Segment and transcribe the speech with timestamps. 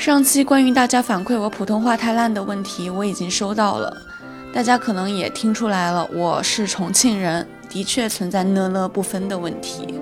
[0.00, 3.94] 上期关于大家反馈我普通话太烂的问题，我已经收到了。
[4.50, 10.00] 大家可能也听出来了，我是重庆人，的确存在呢呢不分的问题。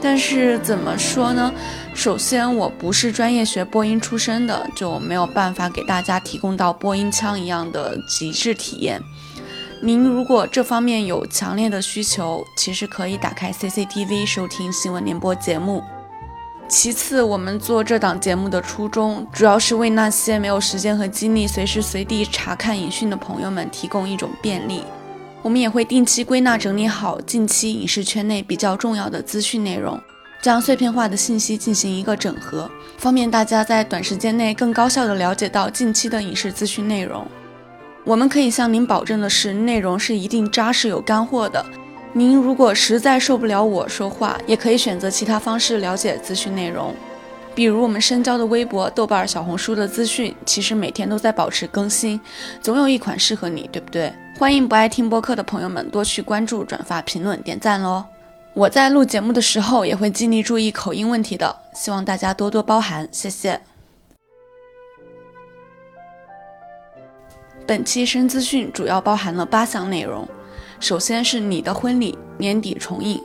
[0.00, 1.52] 但是怎么说呢？
[1.94, 8.98] 首先，我不是专业学播音出身的，就没有办法给大家提供到播音腔一样的极致体验。
[9.82, 15.82] 您如果这方面有强烈的需求，其实可以打开 CCTV 收听新闻联播节目。
[16.68, 24.82] 其次，我们做这档节目的初衷，主要是为那些没有时间和精力随时随地查看影讯的朋友们提供一种便利。
[25.42, 30.00] 我们也会定期归纳整理好近期影视圈内比较重要的资讯内容，
[30.42, 37.24] 将碎片化的信息进行一个整合，方便大家在短时间内更高效地了解到近期的影视资讯内容。
[38.04, 41.64] 我们可以向您保证的是，内容是一定扎实有干货的。
[42.16, 46.94] 您如果实在受不了我说话，也可以选择其他方式了解资讯内容，
[47.54, 52.18] 比如我们深交的微博、豆瓣、小红书的资讯，其实每天都在保持更新，
[52.62, 54.10] 总有一款适合你，对不对？
[54.38, 58.02] 欢迎不爱听播客的朋友们多去关注、转发、评论、点赞喽！
[58.54, 63.60] 我在录节目的时候也会尽力注意口音问题的，希望大家多多包涵，谢谢。
[67.66, 70.26] 本期深资讯主要包含了八项内容。
[70.78, 73.20] 首先是你的婚礼年底重映，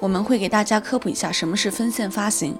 [0.00, 2.56] 我们会给大家科普一下什么是分线发行，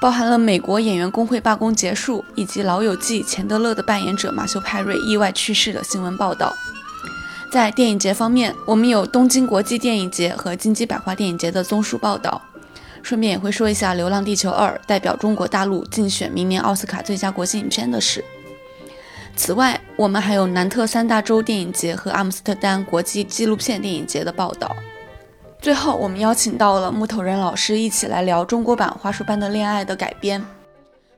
[0.00, 6.54] 包含了美国演员工会罢工结束，以及《老友记》钱德勒的扮演者马修·派瑞意外去世的新闻报道。
[7.52, 12.42] 在电影节方面，我们有东京国际电影节和金鸡百花电影节的综述报道，
[13.02, 18.24] 顺便也会说一下《流浪地球二》代表中国大陆竞选明年奥斯卡最佳国际影片的事。
[19.36, 24.76] 此外，我们还有南特三大洲电影节和阿姆斯特丹国际纪录片电影节的报道。
[25.58, 30.44] 最后，我们邀请到了木头人老师一起来聊中国版《花束般的恋爱》的改编。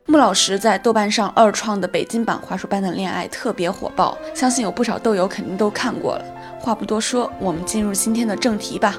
[0.07, 6.25] 穆老师在豆瓣上二创的北京版《花束般的恋爱》特别火爆，相信有不少豆友肯定都看过了。
[6.61, 8.97] 话不多说，我们进入今天的正题吧。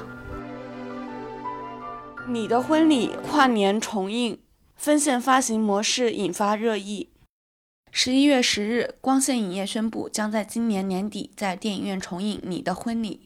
[2.28, 4.38] 你的婚礼跨年重映，
[4.76, 7.08] 分线发行模式引发热议。
[7.92, 13.20] 十一月十日，光线影业宣布将在今年年底在电影院重映《你的婚礼》。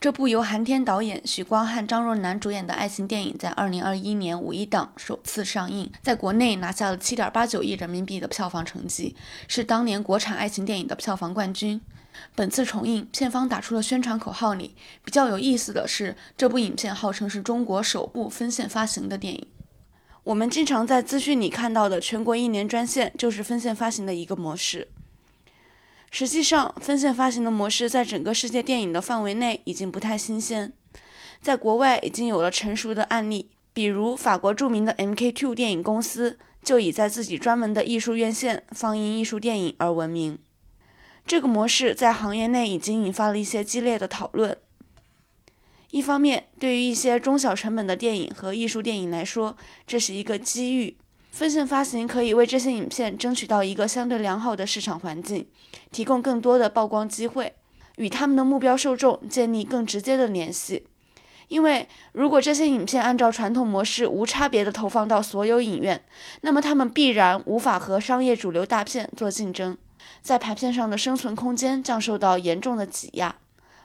[0.00, 9.16] 这部由韩天导演、许光汉、张若楠主演的爱情电影，在二零二一年五一档首次上映，在国内拿下了七点八九亿人民币的票房成绩，
[9.48, 11.80] 是当年国产爱情电影的票房冠军。
[12.36, 19.46] 本次重映，片方打出了宣传口号里比较有意思的是，这部影片号称是中国首部分线发行的电影。
[20.24, 24.86] 我们经常在资讯里看到的全国一年专线，就是分线发行的一个模式。
[26.12, 30.72] 实际上，分线发行的模式在整个世界电影的范围内已经不太新鲜，
[31.40, 40.38] 在国外已经有了成熟的案例，比如法国著名的 MK2 电影公司就以在自己专门的艺术院线放映艺术电影而闻名。
[41.26, 44.56] 这个模式在行业内已经引发了一些激烈的讨论。
[45.92, 50.96] 一方面，对于一些中小成本的电影和艺术电影来说，这是一个机遇。
[51.30, 55.46] 分线发行可以为这些影片争取到一个相对良好的市场环境，
[55.90, 57.54] 提供更多的曝光机会，
[57.96, 60.86] 与他们的目标受众建立更直接的联系。
[61.48, 66.02] 因为如果这些影片按照传统模式无差别的投放到所有影院，
[66.40, 69.76] 那么他们必然无法和商业主流大片做竞争，
[70.22, 73.36] 在排片上的生存空间将受到严重的挤压。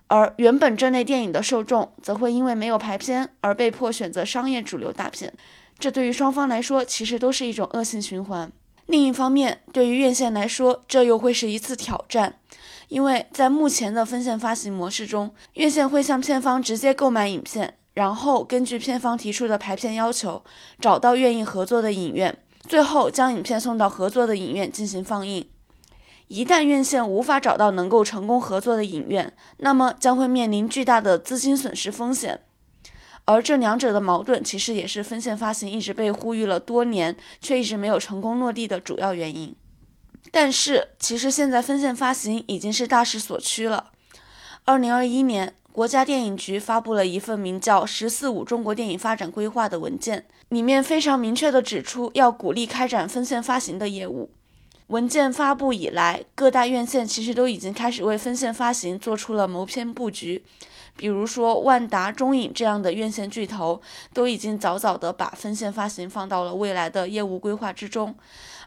[0.08, 5.34] 而原本这类电影的受众则会因为没有排片而被迫选择商业主流大片，
[5.78, 8.52] 这对于双方来说其实都是一种恶性循环。
[8.86, 12.40] 另一方面，对于院线来说，这又会是一次挑战，
[12.88, 20.42] 因为在目前的分线发行模式中，院线会向片方直接购买影片，然后根据片方提出的排片要求，
[20.80, 25.46] 找到愿意合作的影院，最后将影片送到合作的影院进行放映。
[26.28, 32.42] 一旦院线无法找到能够成功合作的影院，那么将会面临巨大的资金损失风险。
[33.24, 39.56] 而这两者的矛盾，其实也是分线发行一直被呼吁了多年，却一直没有成功落地的主要原因。
[40.32, 43.92] 但是，其实现在分线发行已经是大势所趋了。
[44.66, 54.32] 二零二一年，国家电影局发布了一份名叫《“十四五”中国电影发展规划》的文件，里面非常明确地指出，要鼓励开展分线发行的业务。
[54.88, 60.46] 文件发布以来，各大院线其实都已经开始为分线发行做出了谋篇布局。
[60.96, 63.82] 比如说，万达、中影这样的院线巨头
[64.14, 68.16] 都已经早早的把分线发行放到了未来的业务规划之中。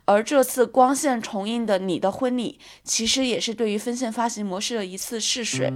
[0.05, 5.73] 而这次光线重映的《你的婚礼》，其实也是对于分线发行模式的一次试水。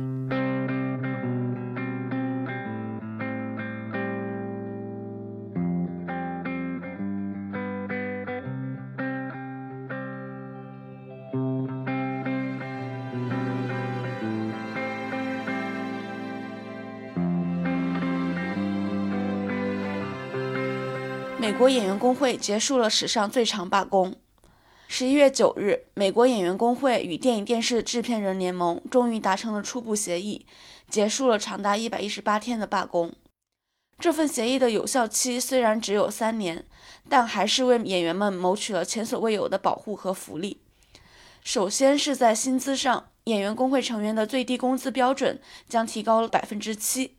[21.44, 24.14] 美国演员工会结束了史上最长罢工。
[24.88, 30.46] 十一月九日，美国演员工会与电影电视制片人联盟终于达成了初步协议，
[30.88, 33.12] 结束了长达一百一十八天的罢工。
[33.98, 36.64] 这份协议的有效期虽然只有三年，
[37.10, 40.62] 但还是为演员们谋取了前所未有的保护和福利。
[41.42, 45.38] 首先是在薪资上，演员工会成员的最低工资标准
[45.68, 47.16] 将提高了百分之七。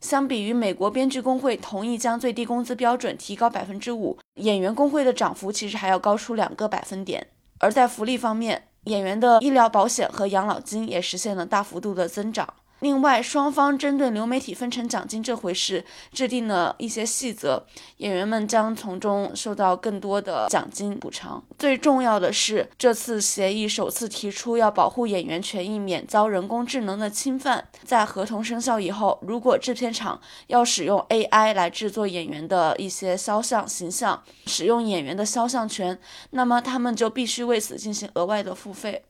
[0.00, 7.26] 相比于美国编剧工会同意将最低工资标准提高百分之五，演员工会的涨幅其实还要高出两个百分点。
[7.58, 12.54] 而在福利方面，演员的医疗保险和养老金也实现了大幅度的增长。
[12.80, 17.64] 另外，双方针对流媒体分成奖金这回事制定了一些细则，
[17.98, 21.42] 演员们将从中受到更多的奖金补偿。
[21.58, 27.68] 最重要的是，这次协议首次提出要保护演员权益免遭人工智能的侵犯。
[27.84, 35.98] 在合同生效以后，如果制片厂要使用 AI 来制作演员的一些肖像形象，使用演员的肖像权，
[36.30, 39.02] 那么他们就必须为此进行额外的付费。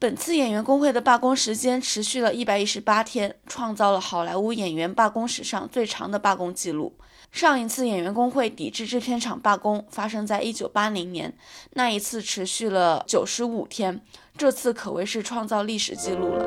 [0.00, 6.94] 本次演员工会的罢工时间持续了一百一十八天，创造了好莱坞演员罢工史上最长的罢工记录。
[7.30, 11.36] 上一次演员工会抵制制片厂罢工发生在一九八零年，
[11.74, 14.00] 那一次持续了九十五天，
[14.38, 16.46] 这次可谓是创造历史记录了。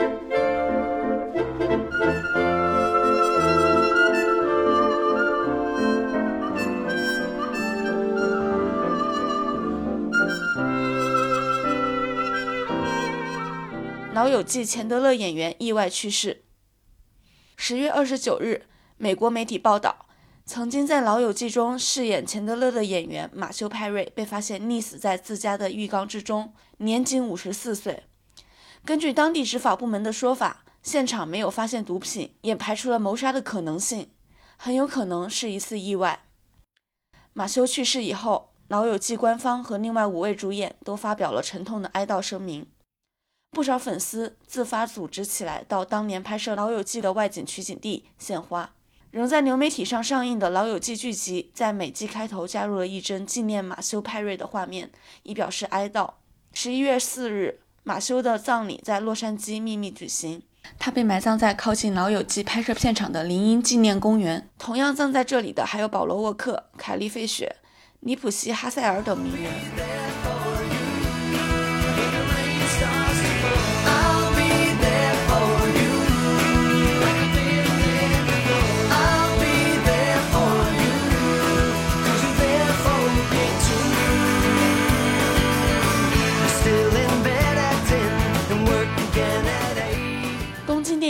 [14.21, 16.43] 老友记》钱德勒演员意外去世。
[17.57, 20.05] 十月二十九日，美国媒体报道，
[20.45, 28.03] 曾经在《老友记》中饰演钱德勒的演员马修·派瑞被发现溺死在自家的浴缸之中，年仅五十四岁。
[28.85, 34.11] 根据当地执法部门的说法，现场没有发现毒品，也排除了谋杀的可能性，
[34.55, 36.25] 很有可能是一次意外。
[37.33, 42.67] 马修去世以后，《老友记》官方和另外五位主演都发表了沉痛的哀悼声明。
[43.51, 48.71] 不少粉丝自发组织起来，到当年拍摄《老友记》的外景取景地献花。
[49.11, 54.89] 仍在流媒体上上映的《老友记》剧集，在每季开头加入了一帧纪念马修·派瑞的画面，
[55.23, 56.11] 以表示哀悼。
[56.53, 60.41] 十一月四日，马修的葬礼在洛杉矶秘密举行，
[60.79, 64.49] 他被埋葬在靠近《老友记》拍摄片场的林荫纪念公园。
[64.57, 67.57] 同样葬在这里的还有保罗·沃克、凯莉·费雪、
[67.99, 70.00] 尼普西·哈塞尔等名人。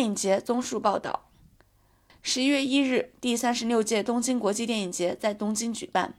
[0.02, 1.28] 电影节综述报道：
[2.24, 6.16] 十一月一日，第三十六届东京国际电影节在东京举办。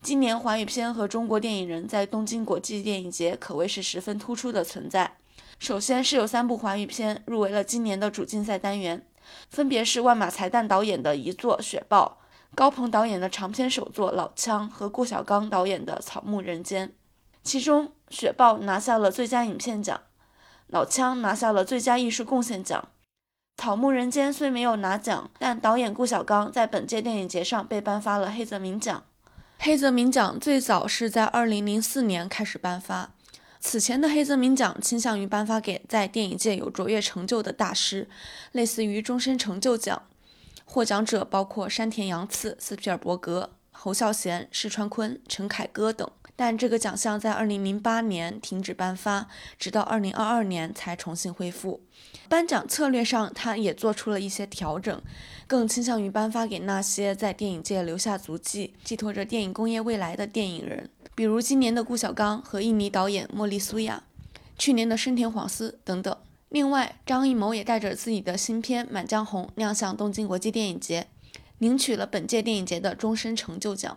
[0.00, 5.18] 今年华语片和中国电影人在东京国际电影节可谓是十分突出的存在。
[5.58, 9.06] 首先是有三部华语片入围了今年的主竞赛单元，
[9.50, 12.22] 分别是万马才旦导演的遗作《雪豹》，
[12.56, 16.88] 高鹏导演的长篇首作《老枪》和顾晓刚导演的《草木人间》。
[17.42, 19.98] 其中，《雪豹》拿下了最佳影片奖，
[20.68, 22.82] 《老枪》拿下了最佳艺术贡献奖。
[23.56, 29.04] 《草木人间》虽没有拿奖，但导演顾晓刚在本届电影节上被颁发了黑泽明奖。
[29.58, 33.12] 黑泽明奖最早是在2004年开始颁发，
[33.60, 38.08] 此前的黑泽明奖倾向于颁发给在电影界有卓越成就的大师，
[38.50, 40.02] 类似于终身成就奖。
[40.64, 46.10] 获奖者包括山田洋次、斯皮尔伯格、侯孝贤、石川昆、陈凯歌等。
[46.44, 49.28] 但这个奖项在2008年停止颁发，
[49.60, 51.80] 直到2022年才重新恢复。
[52.28, 55.00] 颁奖策略上，他也做出了一些调整，
[55.46, 64.02] 更倾向于颁发给那些在电影界留下足迹、寄托着电影工业未来的电影人，比如今年的顾晓刚和印尼导演莫莉苏亚，
[64.58, 66.16] 去年的深田晃司等等。
[66.48, 71.06] 另外，张艺谋也带着自己的新片《满江红》亮相东京国际电影节，
[71.58, 73.96] 领取了本届电影节的终身成就奖。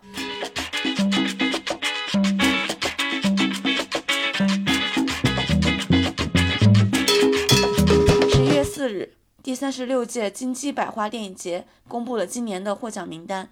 [8.88, 13.50] 日，第三十六届金鸡百花电影节公布了今年的获奖名单。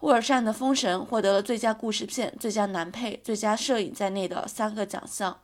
[0.00, 5.38] 沃尔善的《封神》获得了最佳故事片、最佳男配、最佳摄影在内的三个奖项。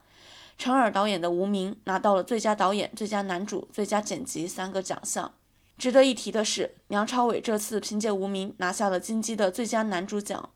[0.59, 5.33] 陈耳导演的《无名》拿到了最佳导演、最佳男主、最佳剪辑三个奖项。
[5.79, 10.51] 值得一提的是，梁朝伟这次凭借《无名》拿下了金鸡的最佳男主奖，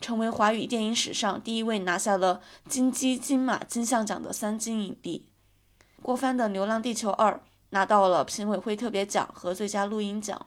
[0.00, 5.26] 成为华语电影史上第一位拿下了金鸡、金马、金像奖的三金影帝。
[6.00, 7.34] 郭帆的《流浪地球二》。
[7.76, 10.46] 拿到了评委会特别奖和最佳录音奖，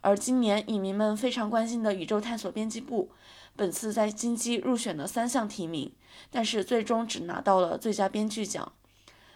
[0.00, 3.10] 而今年影迷们非常关心的宇宙探索编辑部，
[3.56, 5.92] 本次在金鸡入选了三项提名，
[6.30, 8.70] 但是最终只拿到了最佳编剧奖，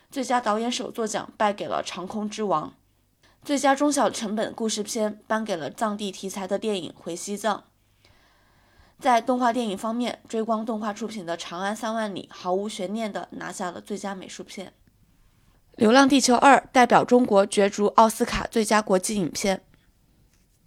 [0.09, 2.69] 最佳导演手作奖败给了《长空之王》，
[3.45, 7.59] 最佳中小成本故事片颁给了藏地题材的电影《回西藏》。
[9.01, 14.69] 在动画电影方面，追光动画出品的《长安三万里》毫无悬念地拿下了最佳美术片。
[15.76, 19.62] 《流浪地球二》代表中国角逐奥斯卡最佳国际影片。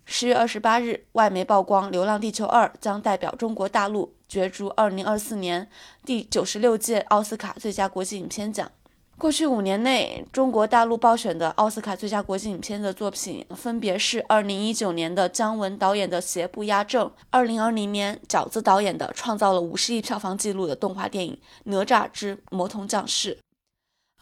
[0.03, 5.69] 十月二十八日，外媒曝光，《流浪地球二》将代表中国大陆角逐二零二四年
[6.03, 8.71] 第九十六届奥斯卡最佳国际影片奖。
[9.17, 21.33] 过去五年内，中国大陆报选的奥斯卡最佳国际影片的作品分别是2019年的姜文导演的《邪不压正》，2020年饺子导演的创造了50亿票房纪录的动画电影
[21.65, 23.35] 《哪吒之魔童降世》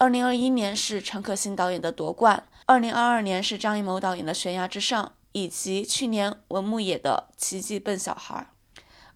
[0.04, 2.44] ，2021年是陈可辛导演的《夺冠》
[2.92, 8.48] ，2022年是张艺谋导演的《悬崖之上》，以及去年文牧野的《奇迹笨小孩》。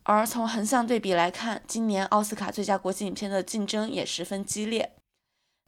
[0.04, 4.94] 而从横向对比来看，今年奥斯卡最佳国际影片的竞争也十分激烈。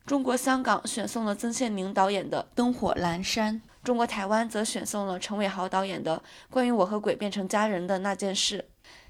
[0.05, 6.17] 中国香港选送了曾宪宁导演的《灯火阑珊》，中国台湾则选送了陈伟豪导演的
[6.49, 8.69] 《关于我和鬼变成家人的那件事》，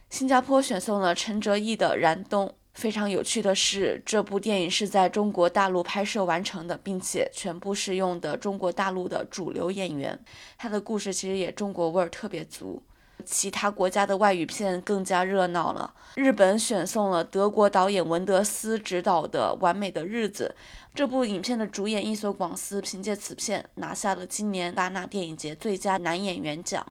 [0.09, 2.47] 新加坡选送了陈哲艺的《燃冬》。
[2.79, 10.17] 非常有趣的是，这部电影是在中国大陆拍摄完成的，并且全部是用的中国大陆的主流演员，
[10.57, 12.81] 它的故事其实也中国味儿特别足。
[13.25, 15.93] 其他国家的外语片更加热闹了。
[16.15, 20.55] 日本选送了德国导演文德斯执导的《完美的日子》，
[20.95, 26.85] 这部影片的主演伊索广司凭借此片拿下了今年戛纳电影节最佳男演员奖。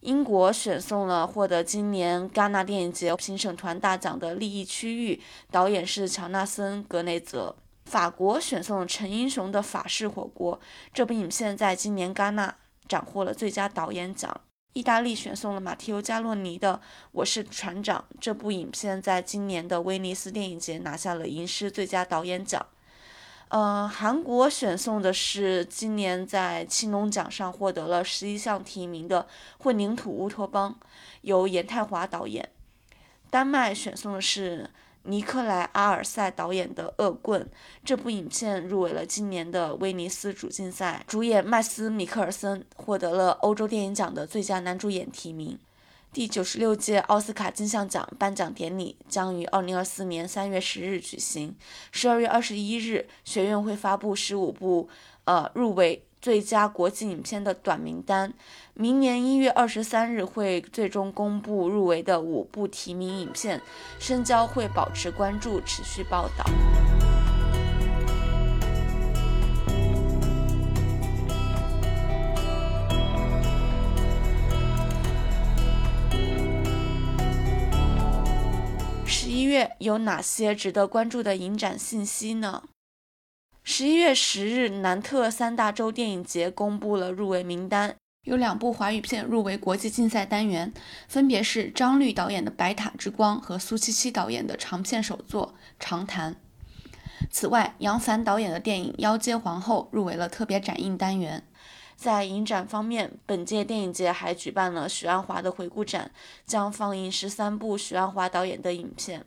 [0.00, 5.16] 英国选送了获得今年戛纳电影节评审团大奖的《利益区域》，
[5.50, 7.56] 导演是乔纳森·格雷泽。
[7.86, 10.58] 法国选送了陈英雄的《法式火锅》，
[10.92, 12.54] 这部影片在今年戛纳
[12.86, 14.40] 斩获了最佳导演奖。
[14.74, 16.74] 意大利选送了马提欧·加洛尼的
[17.12, 22.66] 《我是船长》这部影片，在今年的威尼斯电影节拿下了银狮最佳导演奖。
[23.48, 29.22] 呃，韩国选送的是今年在青龙奖上获得了十一项提名的
[29.62, 30.76] 《混凝土乌托邦》，
[31.22, 32.48] 由严泰华导演。
[33.30, 34.70] 丹麦选送的是。
[35.08, 37.40] 尼克莱·阿尔塞导演的《恶棍》
[37.84, 45.56] 这部影片入围了今年的威尼斯主竞赛，主演麦斯·米克尔森获得了欧洲电影奖的最佳男主演提名。
[46.16, 51.54] 第九十六届奥斯卡金像奖颁奖典礼将于二零二四年三月十日举行，
[51.92, 54.88] 十二月二十一日学院会发布十五部
[55.24, 56.02] 呃入围。
[56.18, 58.32] 最佳国际影片的短名单，
[58.72, 63.60] 明年一月二十三日会最终公布入围的五部提名影片，
[64.00, 66.46] 深交会保持关注，持续报道。
[79.56, 82.64] 月有哪些值得关注的影展信息呢？
[83.62, 90.74] 十一月十日，南特三大洲电影节公布了入围名单，有两部华语片入围国际竞赛单元，
[91.08, 96.34] 分别是张律导演的《白塔之光》和苏七七导演的长片首作《长谈》。
[97.30, 101.42] 此外，杨凡导演的电影《妖街皇后》入围了特别展映单元。
[101.96, 106.10] 在影展方面，本届电影节还举办了许鞍华的回顾展，
[106.44, 109.24] 将放映十三部许鞍华导演的影片。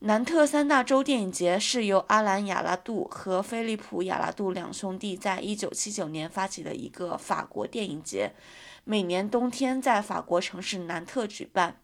[0.00, 8.32] 南特三大洲电影节是由阿兰·亚拉杜和菲利普·亚拉杜两兄弟在一九七九年发起的一个法国电影节，
[8.84, 11.80] 每年冬天在法国城市南特举办。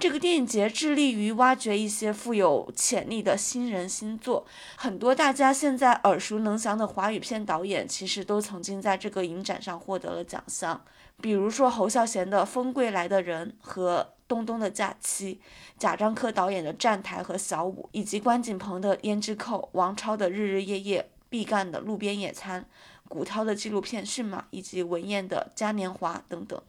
[0.00, 4.44] 这个电影节致力于挖掘一些富有潜力的新人新作，
[4.74, 10.84] 很多大家现在耳熟能详的华语片导演，其实都曾经在这个影展上获得了奖项。
[11.20, 14.13] 比如说侯孝贤的《风归来的人》和。
[14.26, 15.40] 东东的假期，
[15.78, 22.62] 贾樟柯导演的《站台》和《小五》，以及关锦鹏的《胭脂扣》，王超的《日日夜夜》，毕赣的《路边野餐》，
[23.08, 26.60] 古涛的纪录片《驯马》，以及文彦的《嘉年华》等等。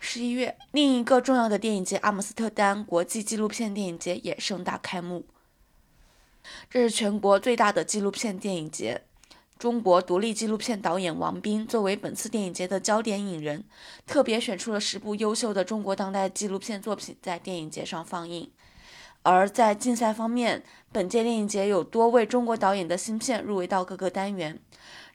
[0.00, 5.26] 十一月，另一个重要的电影节——阿姆斯特丹国际纪录片电影节也盛大开幕。
[6.70, 9.02] 这是全国最大的纪录片电影节。
[9.58, 13.64] 中国独立纪录片导演王斌作为本次电影节的焦点影人，
[14.06, 18.48] 特别选出了十部优秀的中国当代纪录片作品在电影节上放映。
[19.24, 20.62] 而在竞赛方面，
[20.92, 24.60] 本届电影节有多位中国导演的新片入围到各个单元。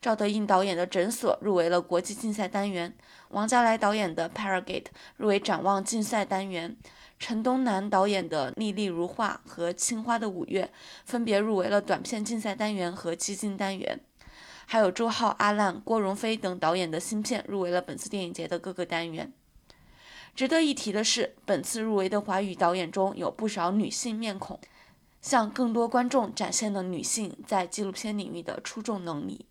[0.01, 2.93] 赵德胤导演的《诊所》入围了国际竞赛单元，
[3.29, 4.83] 王家来导演的《Paragate》
[5.15, 6.75] 入围展望竞赛单元，
[7.17, 10.65] 陈东南导演的《丽丽如画》和《青花的五月》
[11.05, 14.01] 分别入围了短片竞赛单元和基金单元。
[14.73, 19.31] 还有周浩、阿烂、郭荣飞等导演的新片入围了本次电影节的各个单元。
[20.33, 24.59] 值得一提的是，本次入围的华语导演中有不少女性面孔，
[25.21, 29.45] 向更多观众展现了女性在纪录片领域的出众能力。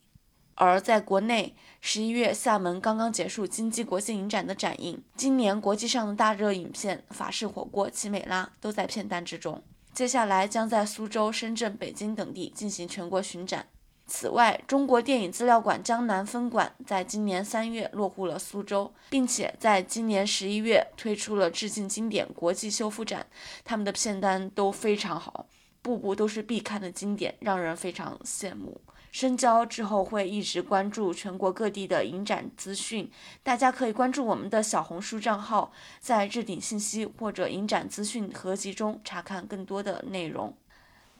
[0.56, 9.62] 而在国内，十一月厦门刚刚结束金鸡国际影展的展映，今年国际上的大热影片《法式火锅》《奇美拉》都在片单之中。
[9.94, 13.68] 接下来将在苏州、深圳、北京等地进行全国巡展。
[14.14, 23.26] 此外，中国电影资料馆江南分馆在今年三月落户了苏州，并且在今年十一月推出了致敬经典国际修复展。
[23.64, 25.46] 他们的片单都非常好，
[25.80, 28.78] 部部都是必看的经典，让人非常羡慕。
[29.10, 33.10] 深交之后会一直关注全国各地的影展资讯，
[33.42, 40.54] 大家可以关注我们的小红书账号，在置顶信息或者影展资讯合集中查看更多的内容。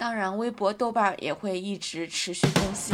[0.03, 2.93] 当然，微博、豆瓣也会一直持续更新。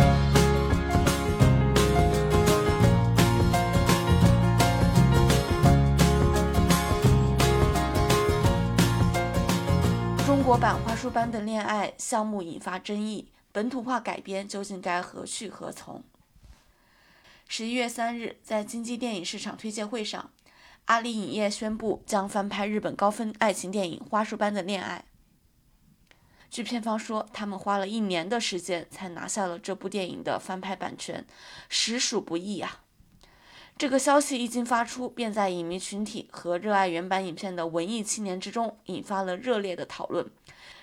[10.26, 13.28] 中国版《花束般的恋爱》项目引发争议。
[13.52, 16.04] 本土化改编究竟该何去何从？
[17.48, 20.28] 十一月三日，在金鸡电影市场推介会上，
[20.84, 25.06] 阿里影业宣布将翻拍日本高分爱情电影《花束般的恋爱》。
[26.50, 31.26] 据片方说，他们花了一年的时间才拿下了这部电影的翻拍版权，
[31.68, 32.82] 实属不易啊！
[33.76, 40.28] 这个消息一经发出，便在影迷群体和热爱原版影片的文艺青年之中引发了热烈的讨论。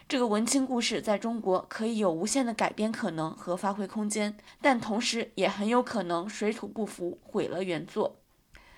[0.07, 8.15] 这个文青故事在中国可以有无限的改编可能和发挥空间，但同时也很有可能水土不服，毁了原作。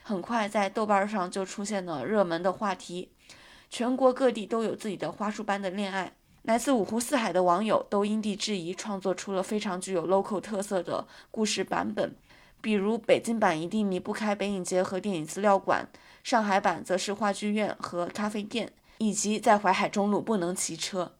[0.01, 3.11] 很快，在豆瓣上就出现了热门的话题，
[3.69, 6.16] 全国各地都有自己的花束般的恋爱。
[6.47, 12.15] 来自五湖四海的网友都因地制宜创作出了非常具有 local 特色的故事版本，
[12.61, 15.89] 比如北京版一定离不开北影节和电影资料馆，
[16.23, 21.11] 上海版则是话剧院和咖啡店，以及在淮海中路不能骑车。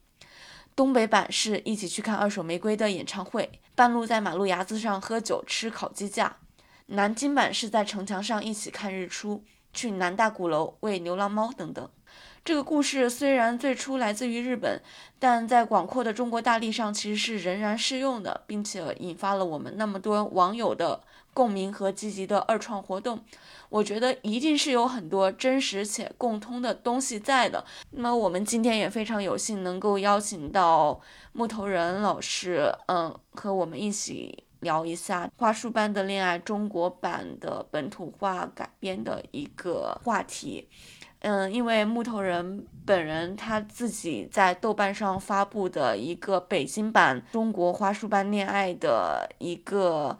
[0.77, 6.37] 东北版是一起去看二手玫瑰的演唱会，半路在马路牙子上喝酒吃烤鸡架。
[6.85, 11.89] 南京版是在城墙上一起看日出，去南大鼓楼喂流浪猫等等。
[12.47, 14.81] 这个故事虽然最初来自于日本，
[15.19, 21.01] 但在广阔的中国大地上其实是仍然适用的，并且引发了我们那么多网友的。
[21.33, 23.19] 共鸣和积极的二创活动，
[23.69, 27.63] 我觉得一定是有很多真实且共通的东西在的。
[27.91, 30.99] 那么我们今天也非常有幸能够邀请到
[31.33, 40.67] 木头人老师，嗯，和我们一起聊一下《花束般的恋爱》中国版的本土化改编的一个话题。
[41.19, 50.17] 嗯，因为木头人本人他自己在豆瓣上发布的一个北京版《中国花束般恋爱》的一个。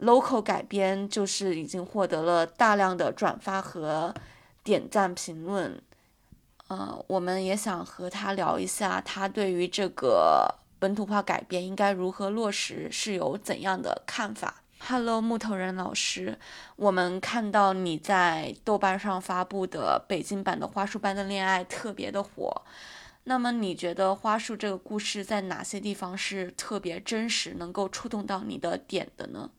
[0.00, 4.12] local 改编就是已经获得了大量的转发和
[4.64, 5.80] 点赞评论，
[6.66, 14.63] 呃，我们也想和他聊一下，他对于这个本土化改编应该如何落实是有怎样的看法。
[14.86, 16.38] Hello，木头人老师，
[16.76, 22.62] 我们看到你在豆瓣上发布的北京版的《花束般的恋爱》特别的火，
[23.24, 29.50] 那么你觉得花束这个故事在哪些地方是特别真实，能够触动到你的点的呢？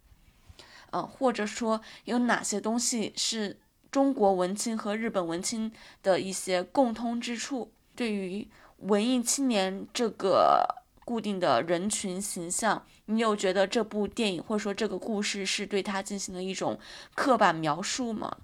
[0.92, 3.58] 嗯，或者说有哪些东西是
[3.90, 5.72] 中国文青和日本文青
[6.04, 7.72] 的一些共通之处？
[7.96, 16.80] 对于文艺青年这个固定的人群形象，你有觉得这部电影或者说这个故事是对他进行了一种
[17.13, 18.38] 刻板描述吗？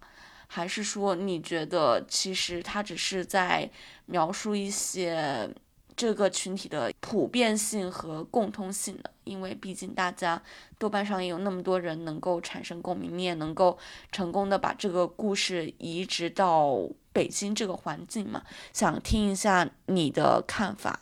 [0.47, 3.69] 还是说你觉得其实他只是在
[4.05, 5.49] 描述一些？
[5.93, 10.41] 这个群体的普遍性和共通性的，因为毕竟大家
[10.79, 13.77] 豆瓣上也有那么多人能够产生共鸣，你也能够
[14.11, 18.41] 成功的把这个故事移植到北京这个环境嘛，
[18.73, 21.01] 想听一下你的看法。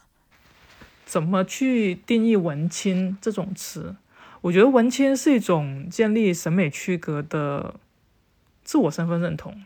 [1.09, 3.95] 怎么去定义文青这种词？
[4.41, 7.79] 我觉得文青是一种建立审美区隔的
[8.63, 9.59] 自我身份认同。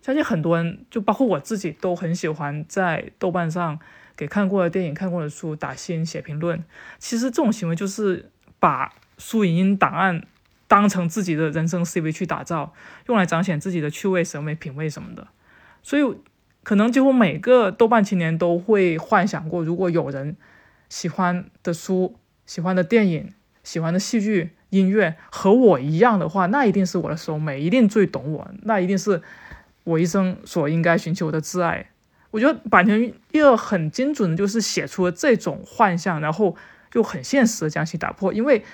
[0.00, 3.78] 相信很多人，就包括我自己，都很喜欢在豆瓣上。
[4.16, 6.64] 给看过的电影、看过的书打星、写评论，
[6.98, 10.24] 其实这种行为就是把书影音档案
[10.68, 12.72] 当成自己的人生 CV 去打造，
[13.08, 15.26] 用来彰显自己的趣味、审美、品味什么的。
[15.82, 16.16] 所以，
[16.62, 20.36] 可能几乎每个豆瓣青年都会幻想过，如果有人
[20.94, 22.14] 喜欢的书、
[22.46, 23.32] 喜欢的电影、
[23.64, 29.20] 喜欢的戏剧、音乐和我一样的话，那一定是我的收美，一定最懂我，那一定是
[29.82, 31.90] 我一生所应该寻求的挚爱。
[32.30, 36.54] 我觉得坂田二很精准的，就是写出了这种幻象，然后
[36.92, 38.32] 又很现实的将其打破。
[38.32, 38.64] 因为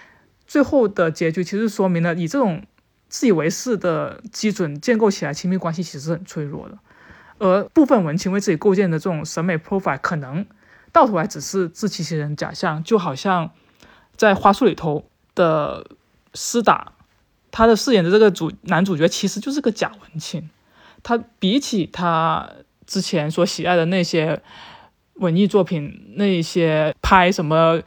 [0.46, 2.62] 最后的结局其实说明了以这种
[3.08, 6.78] 自以为是的基准建构起来亲密关系其实是很脆弱的，
[7.38, 10.44] 而部分文青为自己构建的这种审美 profile 可能
[10.92, 13.50] 到头来只是自欺欺人假象，就好像
[14.16, 15.86] 在花束里头的
[16.34, 16.92] 施打，
[17.50, 20.48] 他的饰演的这个主男主角其实就是个假文青，
[21.02, 22.48] 他比起他
[22.86, 24.42] 之前所喜爱的那些
[25.14, 27.80] 文艺作品，那些拍什么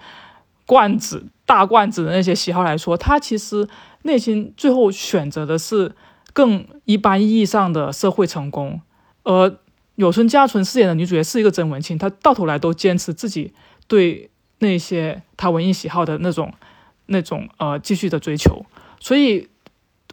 [0.65, 1.25] 罐子。
[1.45, 3.67] 大罐子的那些喜好来说，他其实
[4.03, 5.93] 内心最后选择的是
[6.31, 8.79] 更一般意义上的社会成功。
[9.23, 9.53] 而
[9.95, 13.53] 有村架纯饰演的女主角是一个真文青，她到头来都坚持自己
[13.87, 14.29] 对
[14.59, 16.51] 那些她文艺喜好的那种、
[17.07, 18.65] 那种呃继续的追求。
[18.99, 19.49] 所以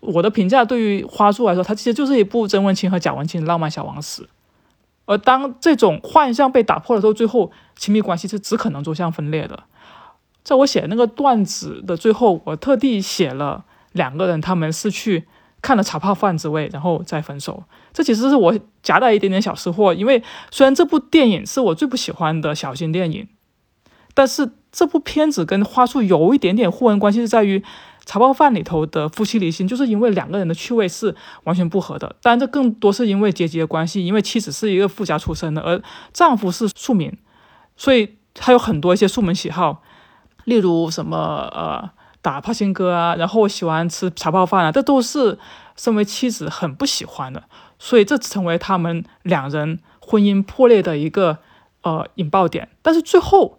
[0.00, 4.28] 我的评价对于花束来说，它其实就是一部真文青和假文青的浪漫小王史。
[5.06, 9.64] 而当这种幻象被打破了之后，最后亲密关系是只可能走向分裂的。
[10.44, 15.26] 在我写那个段子的最后，我特地写了两个人，他们是去
[15.62, 17.62] 看了茶泡饭之味，然后再分手。
[17.92, 23.28] 这其实是我夹带一点点小失货，因为虽然这部电影是我最不喜欢的小型电影，
[24.14, 27.62] 但是这部片子跟花束有一点点互文关系，是在于
[28.06, 32.16] 茶泡饭里头的夫妻离心，就是因为两个人的趣味是完全不合的。
[32.22, 35.80] 当然，这更多是因为阶级的关系，因为妻子是一个富家出身的，而
[36.12, 37.12] 丈夫是庶民，
[37.76, 39.82] 所以他有很多一些庶民喜好。
[40.44, 41.16] 例如什么
[41.52, 41.90] 呃
[42.22, 45.38] 打帕辛哥啊，然后我喜欢吃茶泡饭啊，这都是
[45.76, 47.42] 身为妻子很不喜欢的，
[47.78, 51.38] 所以这成为他们两人婚姻破裂的一个
[51.82, 52.68] 呃引爆点。
[52.82, 53.58] 但是最后，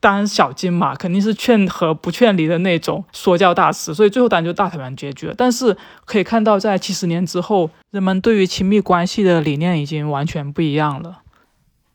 [0.00, 5.34] 当然小金嘛，肯定是劝和不劝离的那种说教大师，所以最后当然就大团圆结局了。
[5.36, 11.18] 但是可以看到，在七十年之后，人们对于亲密关系的理念已经完全不一样了。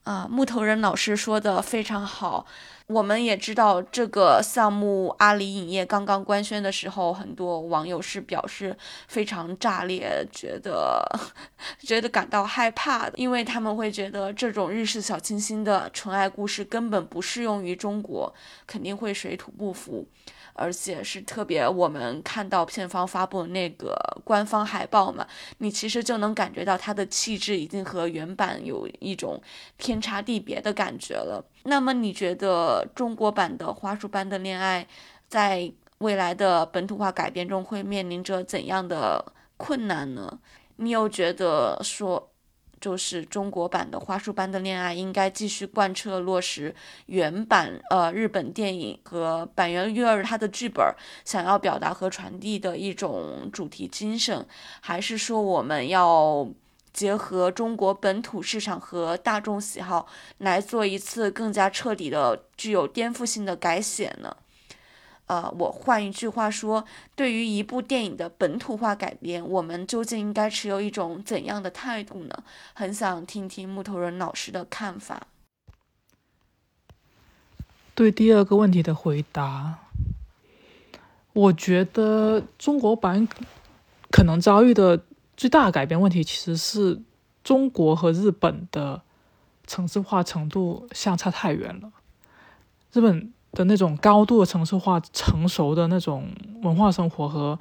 [0.06, 2.46] 啊，木头人老师说的非常好。
[2.86, 11.04] 我们也知道这个项目，阿里影业刚刚官宣的时候，很多网友是表示非常炸裂，觉得
[11.82, 18.32] 觉得感到害怕的，因为他们会觉得这种日式小清新的纯爱故事根本不适用于中国，
[18.68, 20.08] 肯定会水土不服。
[20.56, 29.42] 而且是特别，我们看到片方发布那个官方海报嘛，你其实就能感觉到它的气质已经和原版有一种
[29.78, 31.44] 天差地别的感觉了。
[31.64, 34.84] 那么你觉得中国版的《花束般的恋爱》
[35.28, 40.40] 在未来的本土化改编中会面临着怎样的困难呢？
[40.78, 42.32] 你有觉得说？
[42.80, 46.74] 就是中国版的《花束般的恋爱》应该继续贯彻落实
[47.08, 50.86] 原版呃日本电影和板垣瑞二他的剧本
[51.24, 54.46] 想要表达和传递的一种主题精神，
[54.82, 56.48] 还是说我们要
[56.94, 60.08] 结合中国本土市场和大众喜好
[60.38, 64.38] 来做一次更加彻底的、具有颠覆性的改写呢？
[65.28, 66.86] 呃，我换一句话说，
[67.16, 72.44] 对于一部电影的本土化改编，我们究竟应该持有一种怎样的态度呢？
[72.74, 75.26] 很想听听木头人老师的看法。
[77.96, 79.80] 对第二个问题的回答，
[81.34, 83.28] 我觉得中国版
[84.12, 85.04] 可能遭遇的
[85.36, 87.02] 最大的改编问题，其实是
[87.44, 89.02] 中国和日本的
[89.66, 91.92] 城市化程度相差太远了。
[92.94, 93.34] 日本。
[93.56, 96.28] 的那种高度的城市化、成熟的那种
[96.62, 97.58] 文化生活和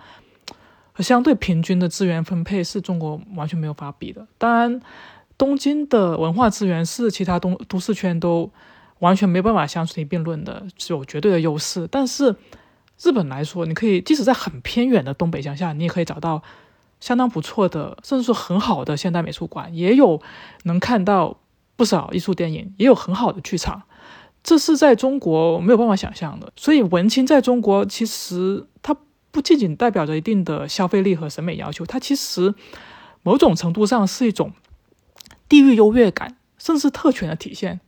[0.93, 4.27] 和相对平均的资源分配，是中国完全没有法比的。
[4.37, 4.81] 当然，
[5.39, 8.51] 东京的文化资源是其他东都市圈都
[8.99, 11.89] 完全没办法相提并论的，是有绝对的优势。
[11.91, 12.37] 但是
[13.01, 16.43] 日本来说，你可以即使在很偏远的东北乡下，你也可以找到
[17.01, 20.23] 相当不错的，甚至说很好的现代美术馆，也有
[20.63, 21.39] 能看到
[21.75, 23.83] 不少艺术电影，也有很好的剧场。
[24.45, 28.95] 这是在中国没有办法想象的，所以文青在中国其实它
[29.31, 32.55] 不仅仅代表着一定的消费力和审美要求，它其实
[33.23, 34.53] 某种程度上是一种
[35.49, 37.81] 地域优越感，甚至特权的体现。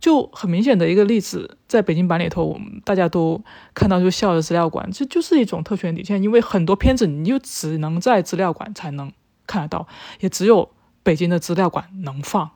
[0.00, 9.12] 就很明显的一个例子，在北京版里头，我们大家都看到就笑的资料馆，这就是一种特权体现，因为很多片子你就只能在资料馆才能
[9.46, 9.86] 看得到，
[10.20, 10.70] 也只有
[11.02, 12.52] 北京的资料馆能放，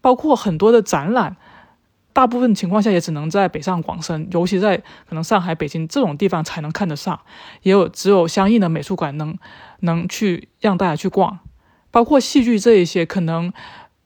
[0.00, 1.36] 包括很多的展览。
[2.12, 4.76] 大部分情况下也只能在北上广深，尤其在
[5.08, 7.18] 可能上海、北京这种地方才能看得上，
[7.62, 9.36] 也有只有相应的美术馆能
[9.80, 11.38] 能去让大家去逛。
[11.90, 13.52] 包括戏剧这一些，可能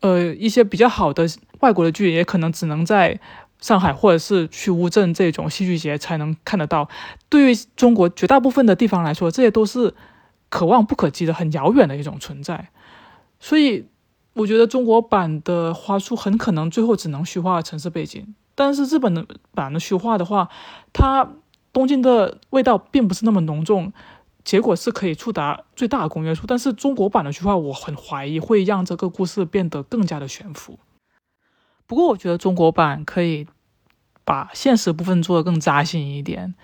[0.00, 1.26] 呃一些比较好的
[1.60, 3.18] 外国的剧，也可能只能在
[3.60, 6.88] 上海或者是去乌镇这种戏剧节才能看得到。
[7.28, 9.94] 对于中国绝大部分的地方来说，这些都是
[10.48, 12.68] 可望不可及的、很遥远的一种存在。
[13.40, 13.86] 所以。
[14.36, 20.50] 我觉得中国版的花束很可能最后只能虚化城市背景，但是日本的版的虚化的话，
[20.92, 21.26] 它
[21.72, 23.90] 东京的味道并不是那么浓重，
[24.44, 26.46] 结果是可以触达最大的公约数。
[26.46, 30.78] 但是中国版的虚化，我很怀疑会让这个故事变得更加的悬浮。
[31.86, 33.46] 不过我觉得中国版可以
[34.24, 36.54] 把现实部分做得更扎心一点，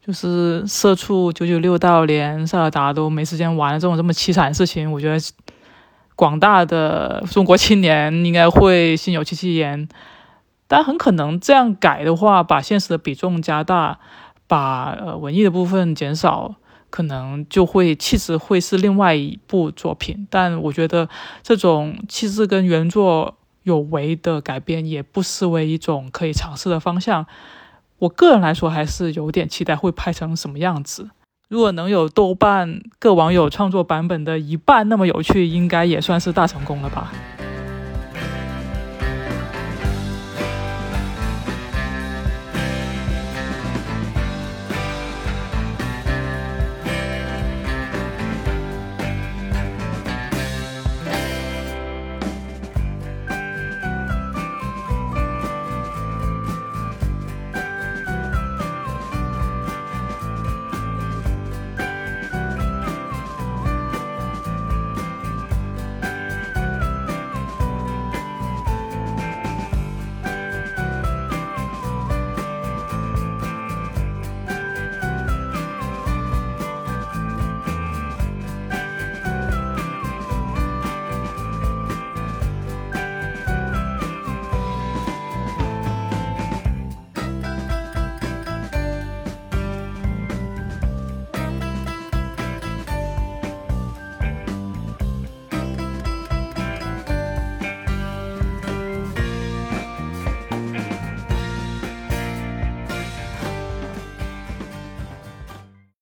[0.00, 5.18] 就是社畜九九六到连塞尔达都没时间玩的这种这么凄惨的事情，我觉得
[6.16, 9.88] 广大的中国青年应该会心有戚戚焉。
[10.66, 14.00] 但很可能这样改的话，把现实的比重加大，
[14.48, 16.56] 把呃文艺的部分减少，
[16.90, 20.26] 可能就会气质会是另外一部作品。
[20.28, 21.08] 但我觉得
[21.44, 27.26] 这种气质跟原作有违的改编，也不失为一种可以尝试的方向。
[27.98, 31.10] 我个人来说，还是有点期待会拍成什么样子。
[31.48, 37.12] 如果能有豆瓣各网友创作版本的一半那么有趣，应该也算是大成功了吧。